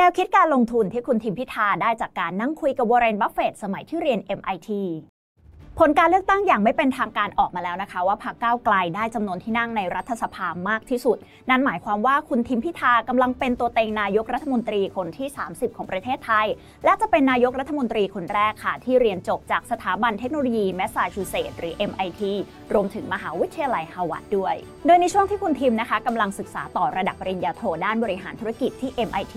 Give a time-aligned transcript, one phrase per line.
[0.00, 4.68] แนวคิดการลงทุนที่คุณทิมพิธาได้จากการนั่งคุยกับวอร์เรน บัฟเฟตต์สมัยที่เรียน MIT
[5.78, 11.16] ผลการเลือกตั้งอย่างไม่เป็นทางการออกมาแล้วนะคะ ว่าพรรคก้าวไกลได้จำนวนที่นั่งในรัฐสภามากที่สุด
[11.50, 16.46] นั่นหมายความว่าคุณทิมพิธากำลังเป็นตัวเต็งนายกรัฐมนตรีคนที่ 30 ของประเทศไทย
[16.84, 22.22] และจะเป็นนายกรัฐมนตรีคนแรกค่ะ ที่เรียนจบจากสถาบันเทคโนโลยีแมสซาชูเซตส์หรือ MIT
[22.74, 24.54] รวมถึงมหาวิทยาลัยฮาร์วาร์ดด้วย
[24.86, 29.36] โดยในช่วงที่คุณทิมนะคะกำลังศึกษาต่อระดับปริญญาโทด้านบริหารธุรกิจที่ MIT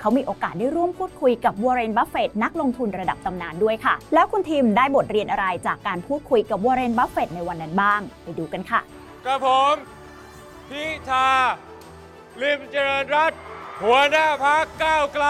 [0.00, 8.80] เขามีโอกาสได้ร่วมพูดคุยกับวอร์เรนบัฟเฟตต์นักลงทุนระดับตำนานด้วยค่ะ แล้วคุณทิมได้บทเรียนอะไรจากการพูดคุยกับวอร์เรนบัฟเฟตต์ในวันนั้นบ้าง ไปดูกันค่ะ
[9.24, 9.74] กระผม
[10.68, 11.30] พิธา
[12.40, 13.38] ลิ้มเจริญรัตน์
[13.82, 15.26] หัวหน้าพรรคก้าวไกล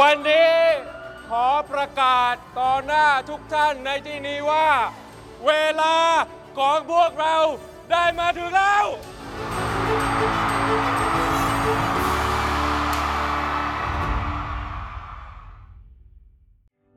[0.00, 0.54] วันนี้
[1.28, 4.68] ขอประกาศต่อหน้าทุกท่านในที่นี้ว่า
[5.46, 5.96] เวลา
[6.58, 7.36] ของพวกเรา
[7.90, 8.84] ได้มาถึงแล้ว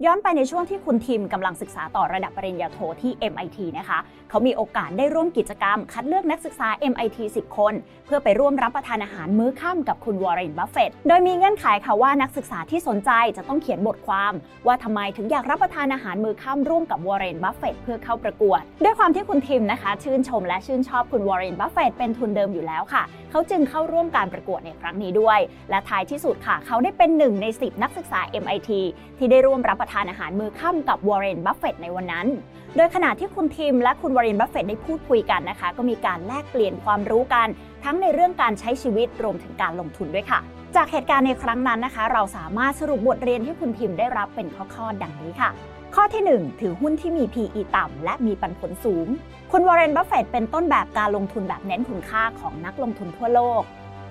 [0.05, 7.73] ย้อนไปในช่วงที่คุณทิมกำลังศึกษาต่อระดับปริญญาโทที่ MIT นะคะ เขามีโอกาสได้ร่วมกิจกรรม คัดเลือกนักศึกษา MIT 10 คน
[8.05, 14.33] เพื่อไปร่วมรับประทานอาหารมื้อค่ำกับคุณวอร์เรนบัฟเฟตโดยมีเงื่อนไขค่ะว่านักศึกษาที่สนใจจะต้องเขียนบทความ
[14.67, 28.69] ว่าทำไมถึงอยากรับประทานอาหารมื้อค่ำร่วมกับวอร์เรนบัฟเฟตเพื่อเข้าประกวด ด้วยความที่คุณทิมนะคะ ชื่นชมและชื่นชอบคุณวอร์เรนบัฟเฟตเป็นทุนเดิมอยู่แล้วค่ะ เขาจึงเข้าร่วมการประกวดในครั้งนี้ด้วย และท้ายที่สุดค่ะ เขาได้เป็นหนึ่งใน 10 นักศึกษา MIT
[29.17, 32.27] ที่ได้ร่วมรับประทานอาหารมื้อค่ำกับวอร์เรน บัฟเฟตในวันนั้น
[32.75, 37.47] โดยขณะที่คุณทิมและคุณวอร์เรน บัฟเฟตได้พูดคุยกันนะคะ ก็มีการแลกเปลี่ยนความรู้กัน
[37.83, 40.39] ทั้งในเรื่องการใช้ชีวิตรวมถึงการลงทุนด้วยค่ะ
[40.75, 45.49] จากเหตุการณ์ในครั้งนั้นนะคะ เราสามารถสรุปบทเรียนที่คุณทิมได้รับเป็นข้อๆดังนี้ค่ะ
[45.95, 49.07] ข้อที่ 1 ถือหุ้นที่มี PE ต่ำ และมีปันผลสูง
[49.51, 53.61] คุณวอร์เรน บัฟเฟตเป็นต้นแบบการลงทุนแบบเน้นคุณค่าของนักลงทุนทั่วโลก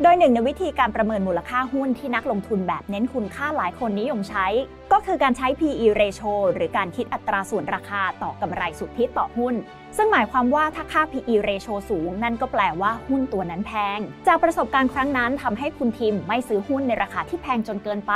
[0.01, 4.47] โดยหนึ่งในวิธีการประเมินมูลค่าหุ้นที่นักลงทุนแบบเน้นคุณค่าหลายคนนิยมใช้
[4.93, 9.55] ก็คือการใช้ PE ratio หรือการคิดอัตราส่วนราคาต่อกำไรสุทธิต่อหุ้น
[9.97, 18.13] ซึ่งหมายความว่าถ้าค่า PE ratio สูง นั่นก็แปลว่าหุ้นตัวนั้นแพง จากประสบการณ์ครั้งนั้นทำให้คุณทีมไม่ซื้อหุ้นในราคาที่แพงจนเกินไป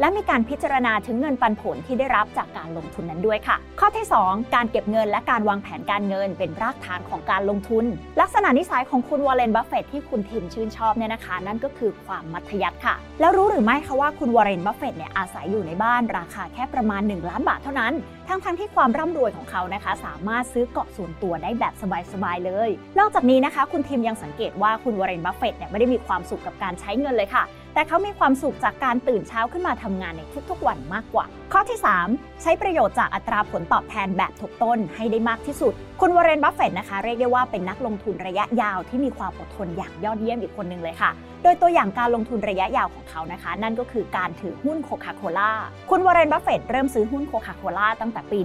[0.00, 7.84] และมีการพิจารณาถึงเงินปันผลที่ได้รับจากการลงทุนนั้นด้วยค่ะ ข้อที่ 2 การเก็บเงินและการวางแผนการเงินเป็นรากฐานของการลงทุน
[8.20, 17.94] ลักษณะนิสัยของคุณวอร์เรนบัฟเฟตที่คุณทิมชื่นชอบเนี่ยนะคะ นั่นก็คือความมัธยัสถ์ค่ะ แล้วรู้หรือไม่คะว่าคุณวอร์เรนบัฟเฟตเนี่ยอาศัยอยู่ในบ้านราคาแค่ประมาณ 1 ล้านบาทเท่านั้น
[18.28, 21.74] ทั้งทั้งที่ความร่ำรวยของเขานะคะ สามารถซื้อเกาะส่วนตัวได้แบบ
[22.12, 27.42] สบายๆเลย นอกจากนี้นะคะ คุณทิมยังสังเกตว่าคุณวอร์เรนบัฟเฟตเนี่ยไม่ได้มีความสุขกับการใช้เงินเลยค่ะ
[27.78, 31.78] แต่เขามีความสุขจากการตื่นเช้าขึ้นมาทำงานในทุกๆ วันมากกว่า ข้อที่
[32.08, 41.10] 3 ใช้ประโยชน์จากอัตราผลตอบแทนแบบทบต้นให้ได้มากที่สุด คุณวอร์เรน บัฟเฟตนะคะ เรียกได้ว่าเป็นนักลงทุนระยะยาวที่มีความอดทนอย่างยอดเยี่ยมอีกคนหนึ่งเลยค่ะ
[41.42, 45.50] โดยตัวอย่างการลงทุนระยะยาวของเขานะคะ นั่นก็คือการถือหุ้นโคคาโคล่า
[45.90, 48.38] คุณวอร์เรน บัฟเฟตเริ่มซื้อหุ้นโคคาโคล่าตั้งแต่ปี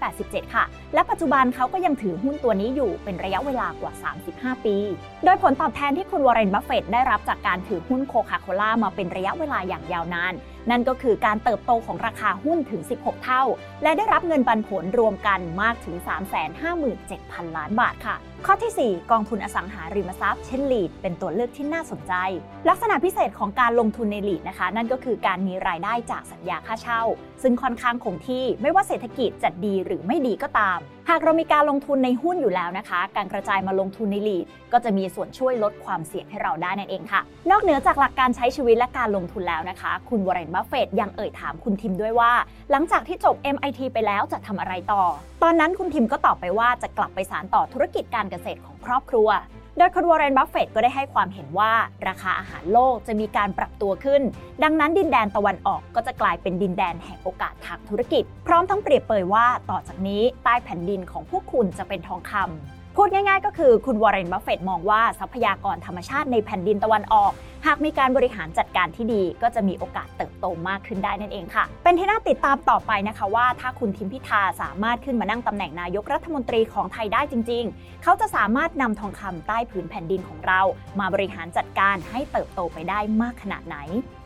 [0.00, 0.64] 1987 ค่ะ
[0.94, 3.92] และปัจจุบันเขาก็ยังถือหุ้นตัวนี้อยู่เป็นระยะเวลากว่า
[4.28, 4.76] 35 ปี
[5.24, 10.34] โดยผลตอบแทนที่คุณวอร์เรน บัฟเฟตได้รับจากการถือหุ้นโคคาโคล่ามาเป็นระยะเวลาอย่างยาวนาน
[10.70, 13.42] นั่นก็คือการเติบโตของราคาหุ้นถึง 16 เท่า
[13.82, 15.96] และได้รับเงินปันผลรวมกันมากถึง
[16.76, 22.14] 357,000 ล้านบาทค่ะ ข้อที่ 4 กองทุนอสังหาริมทรัพย์เช่น REIT เป็นตัวเลือกที่น่าสนใจ
[22.68, 27.02] ลักษณะพิเศษของการลงทุนใน REIT นะคะ นั่นก็คือการมีรายได้จากสัญญาค่าเช่า
[27.42, 30.80] ซึ่งค่อนข้างคงที่ไม่ว่าเศรษฐกิจจะดีหรือไม่ดีก็ตาม
[31.10, 42.32] หากเรามีการลงทุนในหุ้นอยู่แล้วนะคะ การกระจายมาลงทุนใน REIT ก็จะมีส่วนช่วยลดความเสี่ยงให้เราได้นั่นเองค่ะ นอกเหนือจากหลักการใช้ชีวิตและการลงทุนแล้วนะคะ คุณวอร์เรนบัฟเฟตยังเอ่ยถามคุณทิมด้วยว่า
[42.70, 45.02] หลังจากที่จบ MIT ไปแล้วจะทำอะไรต่อ
[45.42, 49.28] ตอนนั้นคุณทิมก็ตอบไปว่าจะกลับไปสานต่อธุรกิจการเกษตรของครอบครัว
[49.78, 51.72] โดยคุณวอร์เรน บัฟเฟตก็ได้ให้ความเห็นว่า
[52.08, 54.22] ราคาอาหารโลกจะมีการปรับตัวขึ้น
[54.62, 67.32] ดังนั้นดินแดนตะวันออกก็จะกลายเป็นดินแดนแห่งโอกาสทางธุรกิจ พร้อมทั้งเปรียบเปยว่าต่อจากนี้ใต้แผ่นดินของพวกคุณจะเป็นทองคำ พูดง่ายๆ ก็คือคุณวอร์เรนบัฟเฟตมองว่าทรัพยากรธรรมชาติในแผ่นดินตะวันออก
[67.66, 80.60] หากมีการบริหารจัดการที่ดี ก็จะมีโอกาสเติบโตมากขึ้นได้นั่นเองค่ะ เป็นที่น่าติดตามต่อไปนะคะว่า ถ้าคุณทิมพิธาสามารถขึ้นมานั่งตำแหน่งนายกรัฐมนตรีของไทยได้จริง ๆ เขาจะสามารถนำทองคำใต้ผืนแผ่นดินของเรา
[81.00, 83.76] มาบริหารจัดการให้เติบโตไปได้มากขนาดไหน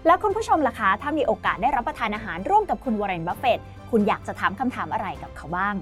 [0.06, 3.58] แล้วคุณผู้ชมล่ะคะ ถ้ามีโอกาสได้รับประทานอาหารร่วมกับคุณวอร์เรนบัฟเฟต
[3.90, 5.76] คุณอยากจะถามคำถามอะไรกับเขาบ้าง